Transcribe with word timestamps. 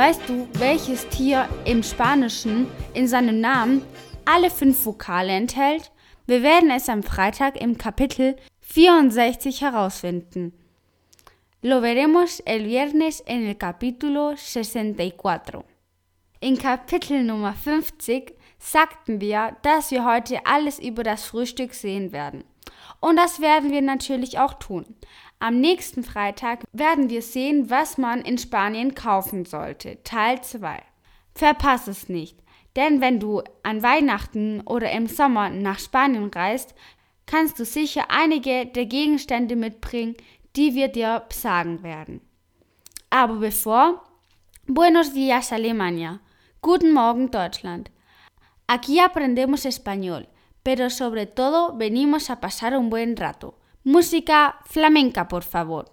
Weißt 0.00 0.22
du, 0.30 0.48
welches 0.54 1.06
Tier 1.10 1.46
im 1.66 1.82
Spanischen 1.82 2.68
in 2.94 3.06
seinem 3.06 3.38
Namen 3.38 3.82
alle 4.24 4.48
fünf 4.48 4.86
Vokale 4.86 5.30
enthält? 5.30 5.92
Wir 6.26 6.42
werden 6.42 6.70
es 6.70 6.88
am 6.88 7.02
Freitag 7.02 7.60
im 7.60 7.76
Kapitel 7.76 8.36
64 8.62 9.60
herausfinden. 9.60 10.54
Lo 11.60 11.82
veremos 11.82 12.40
el 12.46 12.64
viernes 12.64 13.20
en 13.26 13.46
el 13.46 13.56
capítulo 13.56 14.36
64. 14.36 15.64
In 16.40 16.56
Kapitel 16.56 17.22
Nummer 17.22 17.52
50 17.52 18.32
sagten 18.58 19.20
wir, 19.20 19.54
dass 19.60 19.90
wir 19.90 20.06
heute 20.06 20.38
alles 20.46 20.78
über 20.78 21.02
das 21.02 21.26
Frühstück 21.26 21.74
sehen 21.74 22.10
werden. 22.12 22.44
Und 23.00 23.16
das 23.16 23.40
werden 23.40 23.70
wir 23.70 23.82
natürlich 23.82 24.38
auch 24.38 24.54
tun. 24.54 24.86
Am 25.42 25.58
nächsten 25.58 26.04
Freitag 26.04 26.64
werden 26.70 27.08
wir 27.08 27.22
sehen, 27.22 27.70
was 27.70 27.96
man 27.96 28.20
in 28.20 28.36
Spanien 28.36 28.94
kaufen 28.94 29.46
sollte. 29.46 30.02
Teil 30.04 30.42
2. 30.42 30.82
Verpass 31.34 31.88
es 31.88 32.10
nicht, 32.10 32.38
denn 32.76 33.00
wenn 33.00 33.20
du 33.20 33.42
an 33.62 33.82
Weihnachten 33.82 34.60
oder 34.60 34.92
im 34.92 35.06
Sommer 35.06 35.48
nach 35.48 35.78
Spanien 35.78 36.30
reist, 36.30 36.74
kannst 37.24 37.58
du 37.58 37.64
sicher 37.64 38.10
einige 38.10 38.66
der 38.66 38.84
Gegenstände 38.84 39.56
mitbringen, 39.56 40.14
die 40.56 40.74
wir 40.74 40.88
dir 40.88 41.24
sagen 41.32 41.82
werden. 41.82 42.20
Aber 43.08 43.36
bevor, 43.36 44.04
Buenos 44.66 45.14
días 45.14 45.52
Alemania, 45.52 46.20
Guten 46.60 46.92
Morgen 46.92 47.30
Deutschland. 47.30 47.90
Aquí 48.66 49.00
aprendemos 49.00 49.64
español, 49.64 50.28
pero 50.62 50.90
sobre 50.90 51.24
todo 51.24 51.78
venimos 51.78 52.28
a 52.28 52.40
pasar 52.40 52.76
un 52.76 52.90
buen 52.90 53.16
rato. 53.16 53.59
Música 53.84 54.56
flamenca, 54.66 55.24
por 55.24 55.42
favor. 55.42 55.86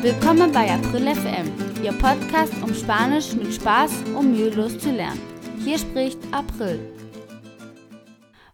Willkommen 0.00 0.50
bei 0.50 0.72
April 0.72 1.14
FM, 1.14 1.84
Ihr 1.84 1.92
Podcast, 1.92 2.52
um 2.64 2.74
Spanisch 2.74 3.32
mit 3.34 3.54
Spaß 3.54 3.92
und 4.16 4.32
mühelos 4.32 4.76
zu 4.76 4.90
lernen. 4.90 5.20
Hier 5.62 5.78
spricht 5.78 6.18
April. 6.32 6.80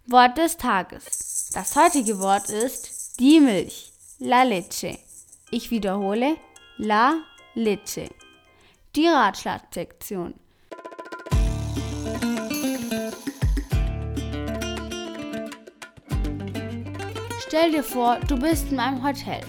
Wort 0.07 0.37
des 0.37 0.59
Tages. 0.59 1.49
Das 1.55 1.75
heutige 1.77 2.19
Wort 2.19 2.51
ist 2.51 2.98
die 3.19 3.41
Milch, 3.41 3.93
la 4.21 4.45
leche. 4.45 4.97
Ich 5.51 5.73
wiederhole, 5.73 6.37
la 6.77 7.17
leche. 7.55 8.09
Die 8.95 9.09
Ratschlagsektion. 9.09 10.35
Stell 17.41 17.73
dir 17.73 17.83
vor, 17.83 18.21
du 18.29 18.39
bist 18.39 18.71
in 18.71 18.79
einem 18.79 19.05
Hotel 19.05 19.41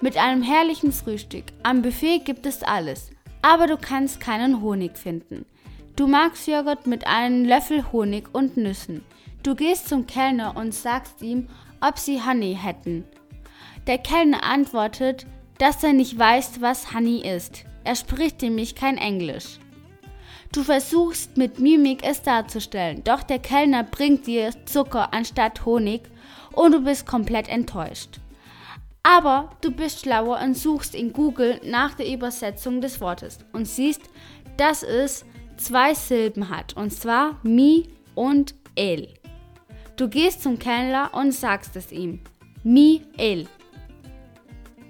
mit 0.00 0.16
einem 0.16 0.42
herrlichen 0.42 0.92
Frühstück. 0.92 1.44
Am 1.62 1.82
Buffet 1.82 2.20
gibt 2.20 2.46
es 2.46 2.62
alles, 2.62 3.10
aber 3.42 3.66
du 3.66 3.76
kannst 3.76 4.20
keinen 4.20 4.62
Honig 4.62 4.96
finden. 4.96 5.44
Du 5.96 6.06
magst 6.06 6.48
Joghurt 6.48 6.86
mit 6.86 7.06
einem 7.06 7.44
Löffel 7.44 7.92
Honig 7.92 8.34
und 8.34 8.56
Nüssen. 8.56 9.04
Du 9.42 9.54
gehst 9.54 9.88
zum 9.88 10.06
Kellner 10.06 10.56
und 10.56 10.72
sagst 10.72 11.20
ihm, 11.20 11.48
ob 11.82 11.98
sie 11.98 12.22
Honey 12.24 12.58
hätten. 12.60 13.04
Der 13.86 13.98
Kellner 13.98 14.44
antwortet, 14.44 15.26
dass 15.58 15.82
er 15.82 15.92
nicht 15.92 16.18
weiß, 16.18 16.60
was 16.60 16.94
Honey 16.94 17.18
ist. 17.18 17.64
Er 17.84 17.96
spricht 17.96 18.40
nämlich 18.42 18.74
kein 18.74 18.96
Englisch. 18.96 19.58
Du 20.52 20.62
versuchst 20.62 21.36
mit 21.36 21.58
Mimik 21.58 22.04
es 22.04 22.22
darzustellen, 22.22 23.02
doch 23.04 23.22
der 23.22 23.38
Kellner 23.38 23.84
bringt 23.84 24.26
dir 24.26 24.50
Zucker 24.66 25.12
anstatt 25.14 25.64
Honig 25.64 26.02
und 26.52 26.72
du 26.72 26.84
bist 26.84 27.06
komplett 27.06 27.48
enttäuscht. 27.48 28.20
Aber 29.02 29.50
du 29.62 29.72
bist 29.72 30.00
schlauer 30.00 30.40
und 30.40 30.56
suchst 30.56 30.94
in 30.94 31.12
Google 31.12 31.60
nach 31.64 31.94
der 31.94 32.12
Übersetzung 32.12 32.80
des 32.80 33.00
Wortes 33.00 33.38
und 33.52 33.66
siehst, 33.66 34.02
dass 34.56 34.82
es 34.82 35.24
zwei 35.56 35.94
Silben 35.94 36.50
hat, 36.50 36.76
und 36.76 36.92
zwar 36.92 37.40
mi 37.42 37.88
und 38.14 38.54
el. 38.76 39.08
Du 39.96 40.08
gehst 40.08 40.42
zum 40.42 40.58
Kellner 40.58 41.10
und 41.12 41.32
sagst 41.32 41.76
es 41.76 41.92
ihm. 41.92 42.20
Mi 42.64 43.02
el. 43.16 43.46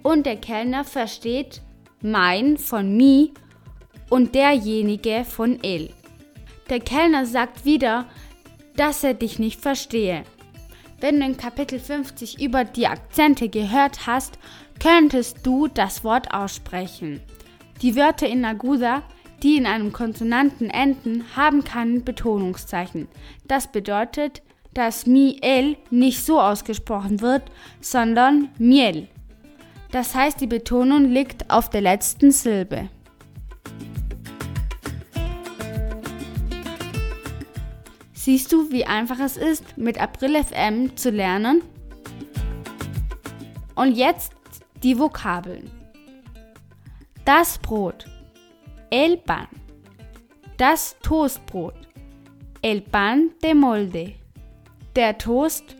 Und 0.02 0.26
der 0.26 0.36
Kellner 0.36 0.84
versteht 0.84 1.62
mein 2.00 2.58
von 2.58 2.96
mi 2.96 3.32
und 4.10 4.34
derjenige 4.34 5.24
von 5.24 5.62
el. 5.62 5.90
Der 6.68 6.80
Kellner 6.80 7.26
sagt 7.26 7.64
wieder, 7.64 8.06
dass 8.76 9.04
er 9.04 9.14
dich 9.14 9.38
nicht 9.38 9.60
verstehe. 9.60 10.24
Wenn 11.00 11.18
du 11.18 11.26
in 11.26 11.36
Kapitel 11.36 11.80
50 11.80 12.40
über 12.40 12.64
die 12.64 12.86
Akzente 12.86 13.48
gehört 13.48 14.06
hast, 14.06 14.38
könntest 14.80 15.44
du 15.44 15.66
das 15.66 16.04
Wort 16.04 16.32
aussprechen. 16.32 17.20
Die 17.82 17.96
Wörter 17.96 18.28
in 18.28 18.44
Aguda, 18.44 19.02
die 19.42 19.56
in 19.56 19.66
einem 19.66 19.92
Konsonanten 19.92 20.70
enden, 20.70 21.24
haben 21.34 21.64
kein 21.64 22.04
Betonungszeichen. 22.04 23.08
Das 23.48 23.70
bedeutet, 23.70 24.42
dass 24.74 25.06
miel 25.06 25.76
nicht 25.90 26.24
so 26.24 26.40
ausgesprochen 26.40 27.20
wird, 27.20 27.42
sondern 27.80 28.48
miel. 28.58 29.08
Das 29.90 30.14
heißt, 30.14 30.40
die 30.40 30.46
Betonung 30.46 31.10
liegt 31.10 31.50
auf 31.50 31.68
der 31.68 31.82
letzten 31.82 32.30
Silbe. 32.30 32.88
Siehst 38.14 38.52
du, 38.52 38.70
wie 38.70 38.86
einfach 38.86 39.18
es 39.18 39.36
ist, 39.36 39.76
mit 39.76 40.00
April 40.00 40.42
FM 40.42 40.96
zu 40.96 41.10
lernen? 41.10 41.62
Und 43.74 43.96
jetzt 43.96 44.32
die 44.82 44.98
Vokabeln. 44.98 45.70
Das 47.24 47.58
Brot. 47.58 48.06
El 48.90 49.16
pan. 49.16 49.48
Das 50.56 50.96
Toastbrot. 51.02 51.74
El 52.62 52.80
pan 52.80 53.30
de 53.42 53.54
molde. 53.54 54.21
Der 54.94 55.16
Toast. 55.16 55.76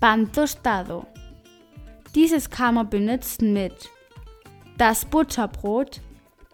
Pan 0.00 0.32
tostado. 0.32 1.06
Dieses 2.12 2.50
kann 2.50 2.74
man 2.74 2.90
benutzen 2.90 3.52
mit 3.52 3.88
das 4.76 5.04
Butterbrot, 5.04 6.00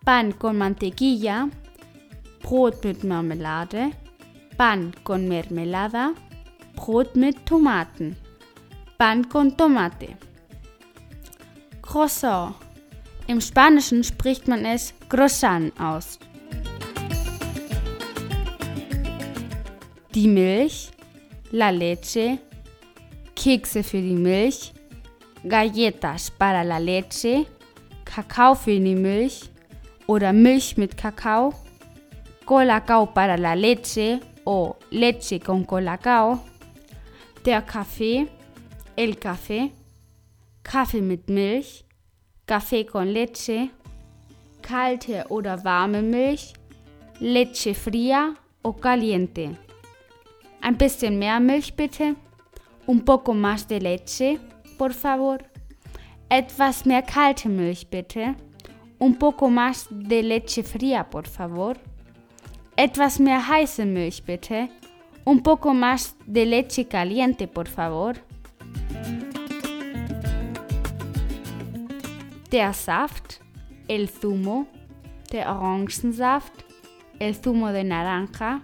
Pan 0.04 0.38
con 0.38 0.58
mantequilla, 0.58 1.48
Brot 2.42 2.84
mit 2.84 3.04
Marmelade, 3.04 3.92
pan 4.58 4.92
con 5.02 5.26
mermelada, 5.28 6.12
Brot 6.76 7.16
mit 7.16 7.46
Tomaten, 7.46 8.16
pan 8.98 9.26
con 9.26 9.56
tomate. 9.56 10.18
Croissant. 11.80 12.54
Im 13.28 13.40
Spanischen 13.40 14.04
spricht 14.04 14.46
man 14.46 14.66
es 14.66 14.92
croissant 15.08 15.72
aus. 15.80 16.18
Die 20.14 20.28
Milch, 20.28 20.90
la 21.52 21.70
leche, 21.70 22.38
Kekse 23.34 23.82
für 23.82 24.00
die 24.00 24.16
Milch, 24.16 24.72
galletas 25.44 26.30
para 26.30 26.62
la 26.62 26.78
leche, 26.78 27.46
Kakao 28.04 28.54
für 28.54 28.78
die 28.78 28.94
Milch 28.94 29.50
oder 30.06 30.32
Milch 30.32 30.76
mit 30.76 30.96
Kakao, 30.96 31.54
Colacao 32.44 33.06
para 33.06 33.36
la 33.36 33.54
leche 33.54 34.20
o 34.44 34.76
leche 34.90 35.38
con 35.38 35.64
colacao, 35.66 36.40
der 37.44 37.62
Kaffee, 37.62 38.26
el 38.96 39.14
Kaffee, 39.16 39.70
Kaffee 40.62 41.00
mit 41.00 41.28
Milch, 41.28 41.84
Kaffee 42.46 42.84
con 42.84 43.06
leche, 43.08 43.70
kalte 44.62 45.24
oder 45.28 45.62
warme 45.64 46.02
Milch, 46.02 46.52
leche 47.20 47.74
fría 47.74 48.34
o 48.62 48.72
caliente. 48.72 49.67
Ein 50.68 50.76
bisschen 50.76 51.18
mehr 51.18 51.40
Milch 51.40 51.74
bitte, 51.74 52.14
un 52.86 53.02
poco 53.02 53.32
más 53.32 53.66
de 53.66 53.78
leche, 53.78 54.38
por 54.76 54.92
favor. 54.92 55.38
Etwas 56.28 56.84
mehr 56.84 57.00
kalte 57.00 57.48
Milch 57.48 57.88
bitte, 57.88 58.34
un 58.98 59.14
poco 59.18 59.48
más 59.48 59.88
de 59.90 60.20
leche 60.20 60.62
fría, 60.62 61.04
por 61.08 61.26
favor. 61.26 61.78
Etwas 62.76 63.18
mehr 63.18 63.48
heiße 63.48 63.86
Milch 63.86 64.22
bitte. 64.22 64.68
Un 65.24 65.42
poco 65.42 65.72
más 65.72 66.14
de 66.26 66.44
leche 66.44 66.84
caliente, 66.86 67.46
por 67.46 67.66
favor. 67.66 68.16
Der 72.52 72.74
Saft, 72.74 73.40
el 73.88 74.06
zumo, 74.10 74.66
der 75.32 75.48
Orangensaft, 75.48 76.52
el 77.18 77.34
zumo 77.34 77.72
de 77.72 77.84
naranja, 77.84 78.60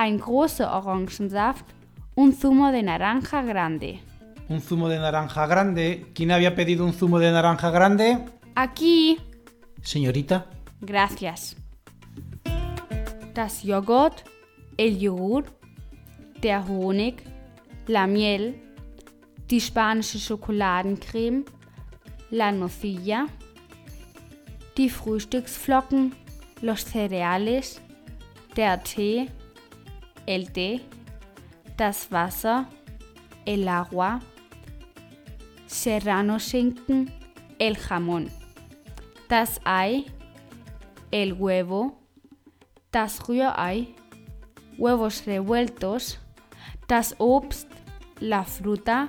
ein 0.00 0.18
großer 0.18 0.72
Orangensaft, 0.72 1.66
un 2.14 2.32
zumo 2.32 2.72
de 2.72 2.82
naranja 2.82 3.42
grande. 3.42 4.00
Un 4.48 4.60
zumo 4.62 4.88
de 4.88 4.98
naranja 4.98 5.46
grande. 5.46 6.06
¿Quién 6.14 6.30
había 6.32 6.54
pedido 6.54 6.86
un 6.86 6.94
zumo 6.94 7.18
de 7.18 7.30
naranja 7.30 7.70
grande? 7.70 8.18
Aquí. 8.54 9.18
Señorita. 9.82 10.46
Gracias. 10.80 11.56
das 13.34 13.62
Joghurt, 13.62 14.24
el 14.76 14.98
Joghurt, 14.98 15.46
der 16.42 16.66
Honig, 16.66 17.22
la 17.86 18.06
miel, 18.06 18.54
die 19.50 19.60
spanische 19.60 20.18
Schokoladencreme, 20.18 21.44
la 22.30 22.50
nocilla, 22.50 23.26
die 24.76 24.90
Frühstücksflocken, 24.90 26.12
los 26.60 26.84
cereales, 26.84 27.80
der 28.56 28.82
Tee, 28.82 29.28
el 30.30 30.52
té, 30.52 30.80
das 31.76 32.06
Wasser, 32.12 32.66
el 33.46 33.66
agua, 33.68 34.20
Serrano-Schinken, 35.66 37.12
el 37.58 37.76
jamón, 37.76 38.30
das 39.28 39.60
Ei, 39.64 40.06
el 41.10 41.32
huevo, 41.32 41.98
das 42.92 43.18
Rührei, 43.28 43.88
huevos 44.78 45.26
revueltos, 45.26 46.20
das 46.86 47.16
Obst, 47.18 47.66
la 48.20 48.44
fruta, 48.44 49.08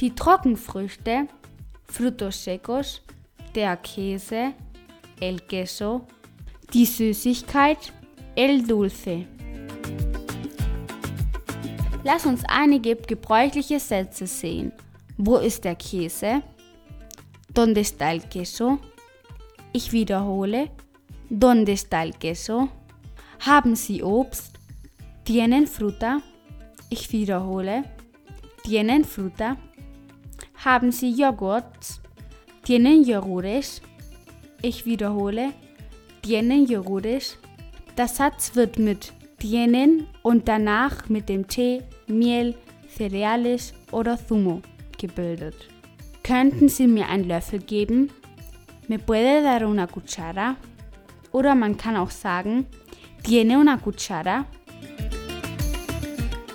die 0.00 0.14
Trockenfrüchte, 0.14 1.28
frutos 1.84 2.42
secos, 2.42 3.02
der 3.54 3.76
Käse, 3.76 4.54
el 5.20 5.40
queso, 5.46 6.06
die 6.72 6.86
Süßigkeit, 6.86 7.92
el 8.34 8.66
dulce. 8.66 9.28
Lass 12.12 12.26
uns 12.26 12.44
einige 12.46 12.94
gebräuchliche 12.94 13.80
Sätze 13.80 14.26
sehen. 14.26 14.70
Wo 15.16 15.38
ist 15.38 15.64
der 15.64 15.76
Käse? 15.76 16.42
¿Dónde 17.54 17.80
está 17.80 18.12
el 18.12 18.20
queso? 18.28 18.78
Ich 19.72 19.92
wiederhole. 19.92 20.70
¿Dónde 21.30 21.72
está 21.72 22.02
el 22.02 22.12
queso? 22.12 22.68
Haben 23.40 23.76
Sie 23.76 24.02
Obst? 24.02 24.58
¿Tienen 25.24 25.66
fruta? 25.66 26.20
Ich 26.90 27.10
wiederhole. 27.12 27.84
¿Tienen 28.62 29.06
fruta? 29.06 29.56
Haben 30.66 30.92
Sie 30.92 31.14
Joghurt? 31.14 32.02
¿Tienen 32.62 33.04
yogures? 33.04 33.80
Ich 34.60 34.84
wiederhole. 34.84 35.54
¿Tienen 36.20 36.66
yogures? 36.66 37.38
Der 37.96 38.08
Satz 38.08 38.54
wird 38.54 38.78
mit 38.78 39.14
tienen 39.42 40.06
und 40.22 40.46
danach 40.46 41.08
mit 41.08 41.28
dem 41.28 41.48
Tee, 41.48 41.82
Miel, 42.06 42.54
Cereales 42.88 43.74
oder 43.90 44.16
Zumo 44.16 44.62
gebildet. 44.96 45.56
Könnten 46.22 46.68
Sie 46.68 46.86
mir 46.86 47.08
einen 47.08 47.26
Löffel 47.26 47.58
geben? 47.58 48.10
¿Me 48.86 49.00
puede 49.00 49.42
dar 49.42 49.66
una 49.66 49.88
cuchara? 49.88 50.54
Oder 51.32 51.56
man 51.56 51.76
kann 51.76 51.96
auch 51.96 52.12
sagen, 52.12 52.66
¿tiene 53.24 53.58
una 53.58 53.78
cuchara? 53.78 54.44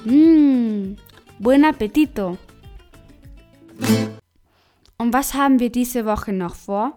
Mmm, 0.05 0.95
buen 1.39 1.65
apetito! 1.65 2.37
Und 4.97 5.11
was 5.11 5.33
haben 5.33 5.59
wir 5.59 5.69
diese 5.69 6.05
Woche 6.05 6.31
noch 6.31 6.55
vor? 6.55 6.93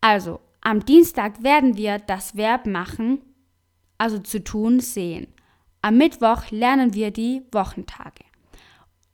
Also, 0.00 0.40
am 0.62 0.82
Dienstag 0.86 1.42
werden 1.42 1.76
wir 1.76 1.98
das 1.98 2.34
Verb 2.34 2.66
machen, 2.66 3.20
also 3.98 4.18
zu 4.18 4.42
tun, 4.42 4.80
sehen. 4.80 5.26
Am 5.82 5.98
Mittwoch 5.98 6.50
lernen 6.50 6.94
wir 6.94 7.10
die 7.10 7.42
Wochentage. 7.52 8.24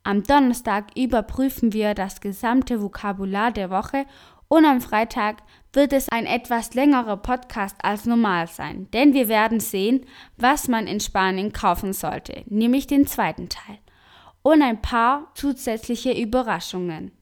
Am 0.02 0.22
Donnerstag 0.22 0.96
überprüfen 0.96 1.72
wir 1.72 1.94
das 1.94 2.20
gesamte 2.20 2.82
Vokabular 2.82 3.50
der 3.50 3.70
Woche 3.70 4.04
und 4.48 4.66
am 4.66 4.80
Freitag 4.80 5.42
wird 5.72 5.92
es 5.92 6.08
ein 6.10 6.26
etwas 6.26 6.74
längerer 6.74 7.16
Podcast 7.16 7.76
als 7.82 8.04
normal 8.04 8.46
sein, 8.46 8.88
denn 8.92 9.14
wir 9.14 9.28
werden 9.28 9.60
sehen, 9.60 10.04
was 10.36 10.68
man 10.68 10.86
in 10.86 11.00
Spanien 11.00 11.52
kaufen 11.52 11.92
sollte, 11.92 12.44
nämlich 12.46 12.86
den 12.86 13.06
zweiten 13.06 13.48
Teil. 13.48 13.78
Und 14.42 14.62
ein 14.62 14.82
paar 14.82 15.32
zusätzliche 15.34 16.12
Überraschungen. 16.12 17.12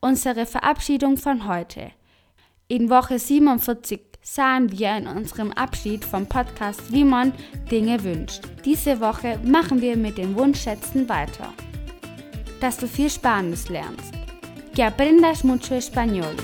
Unsere 0.00 0.44
Verabschiedung 0.44 1.16
von 1.16 1.46
heute. 1.46 1.92
In 2.70 2.88
Woche 2.88 3.18
47 3.18 4.00
sahen 4.22 4.70
wir 4.70 4.96
in 4.96 5.08
unserem 5.08 5.50
Abschied 5.50 6.04
vom 6.04 6.26
Podcast, 6.26 6.80
wie 6.92 7.02
man 7.02 7.32
Dinge 7.68 8.04
wünscht. 8.04 8.42
Diese 8.64 9.00
Woche 9.00 9.40
machen 9.42 9.80
wir 9.80 9.96
mit 9.96 10.18
den 10.18 10.36
Wunschschätzen 10.36 11.08
weiter. 11.08 11.52
Dass 12.60 12.76
du 12.76 12.86
viel 12.86 13.10
Spanisch 13.10 13.68
lernst. 13.68 14.14
Que 14.72 14.84
aprendas 14.84 15.42
mucho 15.42 15.74
español. 15.74 16.36